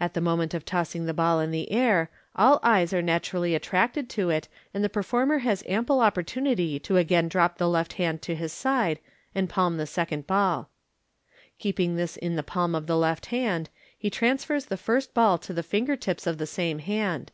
[0.00, 4.08] At the moment of tossing the ball in the air, all eyes are naturally attracted
[4.10, 8.34] to it, and the performer has ample opportunity to again drop the Lit hand to
[8.34, 8.98] his side,
[9.36, 10.68] and palm the second ball.
[11.60, 15.52] Keeping this in the palm of the left hand, he transfers the first ball to
[15.52, 17.30] the finger tips of the same hand.